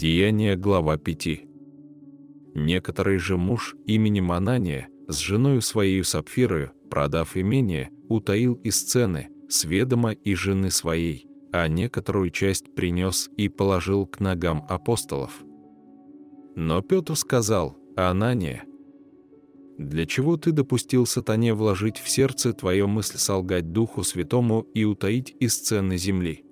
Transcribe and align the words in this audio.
Деяние, 0.00 0.54
глава 0.54 0.96
5. 0.96 1.40
Некоторый 2.54 3.18
же 3.18 3.36
муж 3.36 3.74
именем 3.84 4.30
Анания 4.30 4.88
с 5.08 5.18
женою 5.18 5.60
своей 5.60 6.04
Сапфирою, 6.04 6.70
продав 6.88 7.36
имение, 7.36 7.90
утаил 8.08 8.54
из 8.62 8.80
цены, 8.80 9.28
с 9.48 9.64
ведома 9.64 10.12
и 10.12 10.36
жены 10.36 10.70
своей, 10.70 11.26
а 11.50 11.66
некоторую 11.66 12.30
часть 12.30 12.76
принес 12.76 13.28
и 13.36 13.48
положил 13.48 14.06
к 14.06 14.20
ногам 14.20 14.64
апостолов. 14.68 15.32
Но 16.54 16.80
Петр 16.80 17.16
сказал, 17.16 17.76
«Анания, 17.96 18.66
для 19.78 20.06
чего 20.06 20.36
ты 20.36 20.52
допустил 20.52 21.06
сатане 21.06 21.54
вложить 21.54 21.98
в 21.98 22.08
сердце 22.08 22.52
твое 22.52 22.86
мысль 22.86 23.18
солгать 23.18 23.72
Духу 23.72 24.04
Святому 24.04 24.60
и 24.74 24.84
утаить 24.84 25.34
из 25.40 25.58
цены 25.58 25.96
земли? 25.96 26.44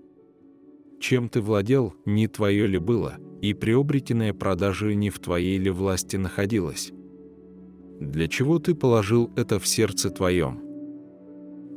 Чем 0.99 1.29
ты 1.29 1.41
владел, 1.41 1.95
не 2.05 2.27
твое 2.27 2.67
ли 2.67 2.79
было, 2.79 3.17
и 3.43 3.55
приобретенная 3.55 4.33
продажей 4.33 4.95
не 4.95 5.11
в 5.11 5.19
твоей 5.19 5.59
ли 5.59 5.71
власти 5.71 6.17
находилась? 6.17 6.93
Для 8.01 8.29
чего 8.29 8.59
ты 8.59 8.75
положил 8.75 9.31
это 9.37 9.59
в 9.59 9.67
сердце 9.67 10.11
твоем? 10.11 10.61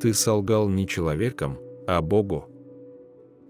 Ты 0.01 0.13
солгал 0.13 0.69
не 0.69 0.87
человеком, 0.87 1.57
а 1.87 2.01
Богу. 2.01 2.49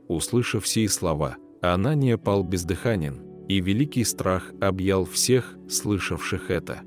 Услышав 0.08 0.68
сии 0.68 0.88
слова, 0.88 1.38
Анания 1.62 2.18
пал 2.18 2.44
бездыханен, 2.44 3.22
и 3.48 3.60
великий 3.60 4.04
страх 4.04 4.52
объял 4.62 5.06
всех, 5.06 5.58
слышавших 5.68 6.50
это. 6.50 6.82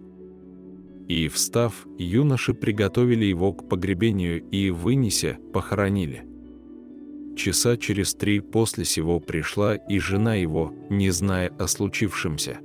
И, 1.08 1.28
встав, 1.28 1.86
юноши 1.98 2.54
приготовили 2.54 3.24
его 3.24 3.52
к 3.52 3.68
погребению 3.68 4.42
и, 4.50 4.70
вынеся, 4.70 5.38
похоронили. 5.52 6.24
Часа 7.36 7.76
через 7.76 8.14
три 8.14 8.40
после 8.40 8.84
сего 8.84 9.18
пришла 9.20 9.74
и 9.74 9.98
жена 9.98 10.34
его, 10.34 10.72
не 10.90 11.10
зная 11.10 11.52
о 11.58 11.66
случившемся. 11.66 12.58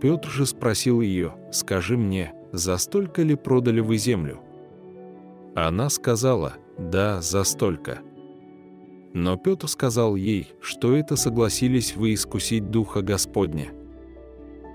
Петр 0.00 0.28
же 0.28 0.46
спросил 0.46 1.00
ее, 1.00 1.34
«Скажи 1.52 1.96
мне, 1.96 2.32
за 2.52 2.78
столько 2.78 3.22
ли 3.22 3.34
продали 3.34 3.80
вы 3.80 3.98
землю?» 3.98 4.40
Она 5.54 5.90
сказала, 5.90 6.54
«Да, 6.78 7.20
за 7.20 7.44
столько». 7.44 8.00
Но 9.12 9.36
Петр 9.36 9.68
сказал 9.68 10.16
ей, 10.16 10.52
что 10.60 10.96
это 10.96 11.16
согласились 11.16 11.96
вы 11.96 12.14
искусить 12.14 12.70
Духа 12.70 13.02
Господня. 13.02 13.72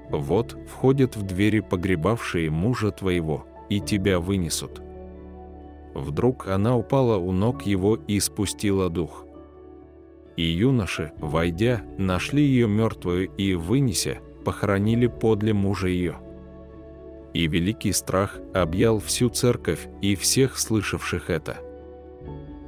Вот 0.10 0.58
входят 0.68 1.16
в 1.16 1.24
двери 1.24 1.62
погребавшие 1.62 2.50
мужа 2.52 2.92
твоего, 2.92 3.46
и 3.70 3.80
тебя 3.80 4.20
вынесут. 4.20 4.82
Вдруг 5.96 6.48
она 6.48 6.76
упала 6.76 7.18
у 7.18 7.32
ног 7.32 7.64
его 7.64 7.96
и 7.96 8.20
спустила 8.20 8.90
дух. 8.90 9.26
И 10.36 10.44
юноши, 10.44 11.14
войдя, 11.20 11.84
нашли 11.98 12.44
ее 12.44 12.68
мертвую 12.68 13.30
и, 13.38 13.54
вынеся, 13.54 14.18
похоронили 14.44 15.08
подле 15.08 15.54
мужа 15.54 15.88
ее. 15.88 16.18
И 17.34 17.48
великий 17.48 17.94
страх 17.94 18.40
объял 18.54 19.00
всю 19.00 19.30
церковь 19.30 19.88
и 20.02 20.16
всех 20.16 20.58
слышавших 20.58 21.30
это. 21.30 21.58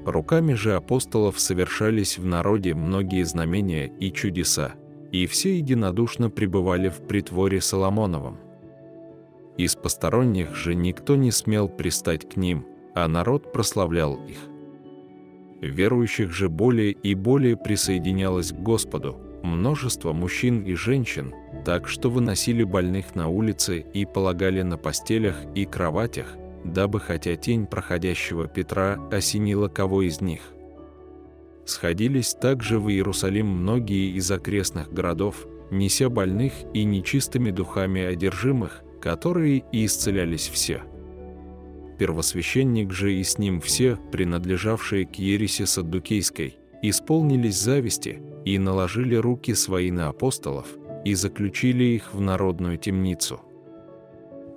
Руками 0.06 0.54
же 0.54 0.76
апостолов 0.76 1.38
совершались 1.38 2.18
в 2.18 2.26
народе 2.26 2.74
многие 2.76 3.24
знамения 3.24 3.92
и 4.00 4.10
чудеса, 4.14 4.76
и 5.12 5.26
все 5.28 5.58
единодушно 5.58 6.30
пребывали 6.30 6.88
в 6.88 7.06
притворе 7.06 7.60
Соломоновом. 7.60 8.38
Из 9.58 9.76
посторонних 9.76 10.56
же 10.56 10.76
никто 10.76 11.18
не 11.18 11.32
смел 11.32 11.68
пристать 11.68 12.30
к 12.30 12.38
ним– 12.38 12.66
а 12.98 13.08
народ 13.08 13.52
прославлял 13.52 14.16
их. 14.28 14.40
Верующих 15.62 16.32
же 16.32 16.50
более 16.50 16.92
и 16.92 17.14
более 17.14 17.56
присоединялось 17.56 18.52
к 18.52 18.56
Господу, 18.56 19.18
множество 19.44 20.14
мужчин 20.14 20.64
и 20.64 20.74
женщин, 20.74 21.32
так 21.64 21.88
что 21.88 22.10
выносили 22.10 22.64
больных 22.64 23.14
на 23.14 23.28
улице 23.28 23.86
и 23.94 24.06
полагали 24.06 24.64
на 24.64 24.78
постелях 24.78 25.36
и 25.54 25.66
кроватях, 25.66 26.26
дабы 26.64 27.00
хотя 27.00 27.36
тень 27.36 27.68
проходящего 27.68 28.48
Петра 28.48 28.98
осенила 29.12 29.68
кого 29.68 30.02
из 30.02 30.20
них. 30.20 30.42
Сходились 31.66 32.34
также 32.34 32.80
в 32.80 32.90
Иерусалим 32.90 33.46
многие 33.46 34.18
из 34.18 34.32
окрестных 34.32 34.92
городов, 34.92 35.46
неся 35.70 36.10
больных 36.10 36.54
и 36.74 36.84
нечистыми 36.84 37.52
духами 37.52 38.02
одержимых, 38.02 38.82
которые 39.00 39.64
и 39.72 39.86
исцелялись 39.86 40.48
все 40.48 40.82
первосвященник 41.98 42.92
же 42.92 43.14
и 43.14 43.24
с 43.24 43.38
ним 43.38 43.60
все, 43.60 43.98
принадлежавшие 44.12 45.06
к 45.06 45.16
ереси 45.16 45.66
Саддукейской, 45.66 46.58
исполнились 46.82 47.60
зависти 47.60 48.22
и 48.46 48.58
наложили 48.60 49.16
руки 49.16 49.54
свои 49.54 49.92
на 49.92 50.10
апостолов 50.10 50.68
и 51.06 51.14
заключили 51.14 51.84
их 51.84 52.14
в 52.14 52.22
народную 52.22 52.78
темницу. 52.78 53.42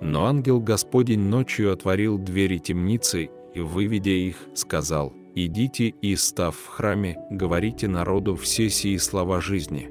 Но 0.01 0.25
ангел 0.25 0.59
Господень 0.59 1.21
ночью 1.21 1.71
отворил 1.71 2.17
двери 2.17 2.57
темницы 2.57 3.29
и, 3.53 3.59
выведя 3.59 4.11
их, 4.11 4.37
сказал, 4.53 5.13
«Идите 5.35 5.87
и, 5.87 6.15
став 6.15 6.55
в 6.55 6.67
храме, 6.67 7.17
говорите 7.29 7.87
народу 7.87 8.35
все 8.35 8.69
сии 8.69 8.97
слова 8.97 9.39
жизни». 9.39 9.89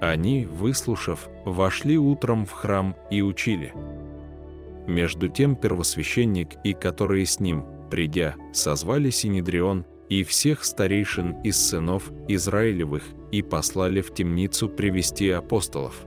Они, 0.00 0.46
выслушав, 0.46 1.28
вошли 1.44 1.96
утром 1.96 2.46
в 2.46 2.52
храм 2.52 2.94
и 3.10 3.22
учили– 3.22 3.72
между 4.88 5.28
тем 5.28 5.54
первосвященник 5.54 6.56
и 6.64 6.72
которые 6.72 7.26
с 7.26 7.38
ним, 7.38 7.64
придя, 7.90 8.34
созвали 8.52 9.10
Синедрион 9.10 9.84
и 10.08 10.24
всех 10.24 10.64
старейшин 10.64 11.42
из 11.42 11.56
сынов 11.56 12.10
Израилевых 12.28 13.04
и 13.30 13.42
послали 13.42 14.00
в 14.00 14.12
темницу 14.12 14.68
привести 14.68 15.30
апостолов. 15.30 16.06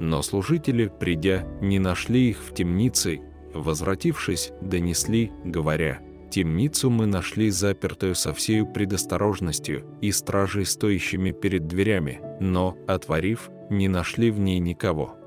Но 0.00 0.22
служители, 0.22 0.90
придя, 0.98 1.46
не 1.60 1.78
нашли 1.78 2.30
их 2.30 2.38
в 2.38 2.54
темнице, 2.54 3.20
возвратившись, 3.54 4.52
донесли, 4.60 5.30
говоря, 5.44 6.00
«Темницу 6.30 6.90
мы 6.90 7.06
нашли 7.06 7.50
запертую 7.50 8.14
со 8.14 8.32
всею 8.32 8.66
предосторожностью 8.66 9.84
и 10.00 10.12
стражей, 10.12 10.64
стоящими 10.64 11.32
перед 11.32 11.66
дверями, 11.66 12.20
но, 12.40 12.76
отворив, 12.86 13.50
не 13.68 13.88
нашли 13.88 14.30
в 14.30 14.38
ней 14.38 14.58
никого». 14.58 15.19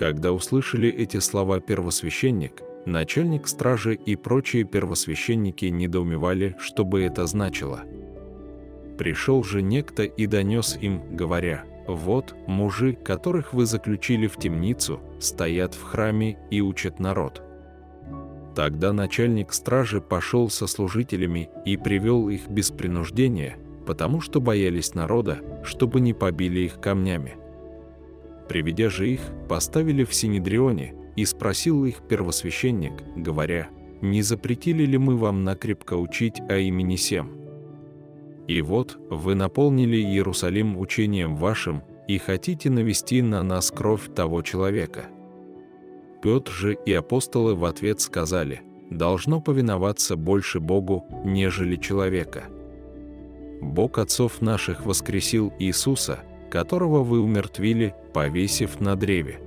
Когда 0.00 0.32
услышали 0.32 0.88
эти 0.88 1.18
слова 1.18 1.60
первосвященник, 1.60 2.62
начальник 2.86 3.46
стражи 3.46 3.94
и 3.94 4.16
прочие 4.16 4.64
первосвященники 4.64 5.66
недоумевали, 5.66 6.56
что 6.58 6.86
бы 6.86 7.02
это 7.02 7.26
значило. 7.26 7.82
Пришел 8.96 9.44
же 9.44 9.60
некто 9.60 10.04
и 10.04 10.26
донес 10.26 10.78
им, 10.80 11.14
говоря, 11.14 11.64
«Вот 11.86 12.34
мужи, 12.46 12.94
которых 12.94 13.52
вы 13.52 13.66
заключили 13.66 14.26
в 14.26 14.38
темницу, 14.38 15.00
стоят 15.20 15.74
в 15.74 15.82
храме 15.82 16.38
и 16.50 16.62
учат 16.62 16.98
народ». 16.98 17.42
Тогда 18.56 18.94
начальник 18.94 19.52
стражи 19.52 20.00
пошел 20.00 20.48
со 20.48 20.66
служителями 20.66 21.50
и 21.66 21.76
привел 21.76 22.30
их 22.30 22.48
без 22.48 22.70
принуждения, 22.70 23.58
потому 23.86 24.22
что 24.22 24.40
боялись 24.40 24.94
народа, 24.94 25.40
чтобы 25.62 26.00
не 26.00 26.14
побили 26.14 26.60
их 26.60 26.80
камнями. 26.80 27.36
Приведя 28.50 28.90
же 28.90 29.08
их, 29.08 29.20
поставили 29.48 30.02
в 30.02 30.12
Синедрионе, 30.12 30.92
и 31.14 31.24
спросил 31.24 31.84
их 31.84 32.02
первосвященник, 32.08 32.94
говоря, 33.14 33.68
«Не 34.00 34.22
запретили 34.22 34.84
ли 34.84 34.98
мы 34.98 35.16
вам 35.16 35.44
накрепко 35.44 35.94
учить 35.94 36.40
о 36.48 36.56
имени 36.56 36.96
Сем? 36.96 37.30
И 38.48 38.60
вот 38.60 38.98
вы 39.08 39.36
наполнили 39.36 39.98
Иерусалим 39.98 40.76
учением 40.80 41.36
вашим 41.36 41.84
и 42.08 42.18
хотите 42.18 42.70
навести 42.70 43.22
на 43.22 43.44
нас 43.44 43.70
кровь 43.70 44.12
того 44.16 44.42
человека». 44.42 45.04
Петр 46.20 46.50
же 46.50 46.76
и 46.84 46.92
апостолы 46.92 47.54
в 47.54 47.64
ответ 47.64 48.00
сказали, 48.00 48.62
«Должно 48.90 49.40
повиноваться 49.40 50.16
больше 50.16 50.58
Богу, 50.58 51.06
нежели 51.24 51.76
человека». 51.76 52.46
Бог 53.60 53.98
отцов 53.98 54.40
наших 54.40 54.86
воскресил 54.86 55.52
Иисуса– 55.60 56.24
которого 56.50 57.02
вы 57.02 57.20
умертвили, 57.20 57.94
повесив 58.12 58.80
на 58.80 58.96
древе. 58.96 59.40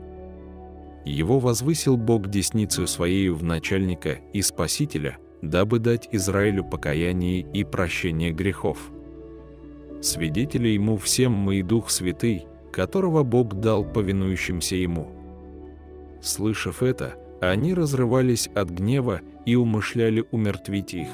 Его 1.05 1.39
возвысил 1.39 1.97
Бог 1.97 2.29
десницу 2.29 2.87
своею 2.87 3.35
в 3.35 3.43
начальника 3.43 4.19
и 4.31 4.41
спасителя, 4.41 5.17
дабы 5.41 5.79
дать 5.79 6.07
Израилю 6.13 6.63
покаяние 6.63 7.41
и 7.41 7.65
прощение 7.65 8.31
грехов. 8.31 8.77
Свидетели 10.01 10.69
ему 10.69 10.97
всем 10.97 11.33
мы 11.33 11.57
и 11.57 11.61
Дух 11.61 11.89
Святый, 11.89 12.47
которого 12.71 13.23
Бог 13.23 13.55
дал 13.55 13.83
повинующимся 13.83 14.75
ему. 14.77 15.11
Слышав 16.21 16.81
это, 16.81 17.15
они 17.41 17.73
разрывались 17.73 18.47
от 18.55 18.69
гнева 18.69 19.21
и 19.45 19.55
умышляли 19.55 20.23
умертвить 20.31 20.93
их. 20.93 21.09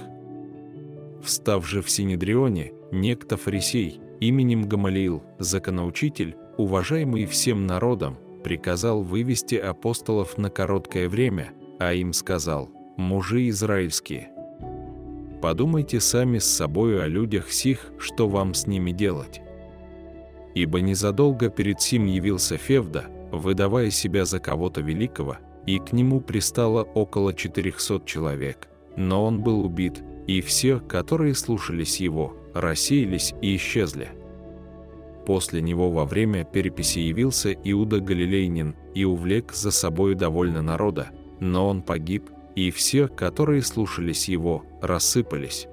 Встав 1.24 1.68
же 1.68 1.82
в 1.82 1.90
Синедрионе, 1.90 2.74
некто 2.92 3.36
фарисей, 3.36 4.00
именем 4.20 4.68
Гамалиил, 4.68 5.24
законоучитель, 5.40 6.36
уважаемый 6.58 7.26
всем 7.26 7.66
народом, 7.66 8.18
приказал 8.44 9.02
вывести 9.04 9.56
апостолов 9.56 10.38
на 10.38 10.50
короткое 10.50 11.10
время, 11.10 11.52
а 11.80 11.94
им 11.94 12.14
сказал, 12.14 12.70
«Мужи 12.98 13.50
израильские, 13.50 14.30
подумайте 15.42 16.00
сами 16.00 16.38
с 16.38 16.46
собою 16.46 17.02
о 17.02 17.08
людях 17.08 17.52
сих, 17.52 17.92
что 17.98 18.28
вам 18.28 18.54
с 18.54 18.68
ними 18.68 18.92
делать. 18.92 19.42
Ибо 20.56 20.82
незадолго 20.82 21.50
перед 21.50 21.80
сим 21.82 22.06
явился 22.06 22.58
Февда, 22.58 23.06
выдавая 23.32 23.90
себя 23.90 24.26
за 24.26 24.40
кого-то 24.40 24.82
великого, 24.82 25.38
и 25.66 25.78
к 25.80 25.94
нему 25.94 26.20
пристало 26.20 26.84
около 26.84 27.34
400 27.34 28.02
человек. 28.06 28.68
Но 28.96 29.24
он 29.24 29.42
был 29.42 29.64
убит, 29.64 30.04
и 30.30 30.42
все, 30.42 30.80
которые 30.80 31.34
слушались 31.34 32.00
его, 32.00 32.38
рассеялись 32.54 33.34
и 33.42 33.56
исчезли. 33.56 34.10
После 35.26 35.60
него 35.60 35.90
во 35.90 36.06
время 36.06 36.44
переписи 36.44 37.00
явился 37.00 37.52
Иуда 37.52 38.00
Галилейнин 38.00 38.76
и 38.94 39.06
увлек 39.06 39.54
за 39.54 39.72
собой 39.72 40.14
довольно 40.14 40.62
народа, 40.62 41.10
но 41.40 41.68
он 41.68 41.82
погиб, 41.82 42.30
и 42.56 42.70
все, 42.70 43.08
которые 43.08 43.64
слушались 43.64 44.30
его, 44.30 44.64
рассыпались. 44.84 45.68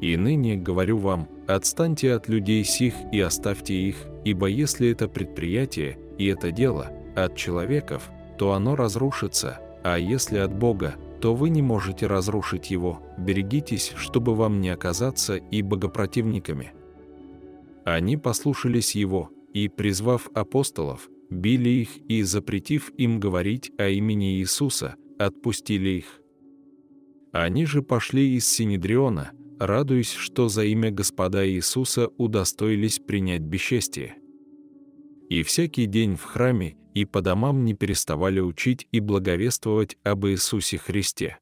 И 0.00 0.16
ныне 0.16 0.56
говорю 0.56 0.96
вам, 0.96 1.28
отстаньте 1.46 2.14
от 2.14 2.30
людей 2.30 2.64
сих 2.64 2.94
и 3.12 3.20
оставьте 3.20 3.74
их, 3.74 3.96
ибо 4.24 4.46
если 4.46 4.88
это 4.88 5.08
предприятие 5.08 5.98
и 6.16 6.24
это 6.24 6.52
дело 6.52 6.90
от 7.14 7.36
человеков, 7.36 8.10
то 8.38 8.52
оно 8.54 8.76
разрушится, 8.76 9.60
а 9.84 9.98
если 9.98 10.38
от 10.38 10.54
Бога, 10.54 10.96
то 11.20 11.34
вы 11.34 11.50
не 11.50 11.62
можете 11.62 12.06
разрушить 12.06 12.70
его. 12.70 13.02
Берегитесь, 13.18 13.92
чтобы 13.96 14.34
вам 14.34 14.60
не 14.60 14.70
оказаться 14.70 15.36
и 15.36 15.62
богопротивниками. 15.62 16.72
Они 17.84 18.16
послушались 18.16 18.94
его, 18.94 19.30
и, 19.52 19.68
призвав 19.68 20.28
апостолов, 20.34 21.08
били 21.30 21.68
их 21.68 21.96
и, 22.08 22.22
запретив 22.22 22.90
им 22.96 23.20
говорить 23.20 23.70
о 23.78 23.88
имени 23.88 24.38
Иисуса, 24.38 24.96
отпустили 25.18 25.90
их. 25.90 26.20
Они 27.32 27.64
же 27.66 27.82
пошли 27.82 28.34
из 28.34 28.46
Синедриона, 28.48 29.32
радуясь, 29.58 30.12
что 30.12 30.48
за 30.48 30.64
имя 30.64 30.90
Господа 30.90 31.48
Иисуса 31.48 32.08
удостоились 32.18 32.98
принять 32.98 33.42
бесчестие. 33.42 34.16
И 35.28 35.42
всякий 35.42 35.86
день 35.86 36.16
в 36.16 36.24
храме 36.24 36.76
и 36.94 37.04
по 37.04 37.22
домам 37.22 37.64
не 37.64 37.74
переставали 37.74 38.40
учить 38.40 38.88
и 38.92 39.00
благовествовать 39.00 39.96
об 40.04 40.26
Иисусе 40.26 40.78
Христе. 40.78 41.38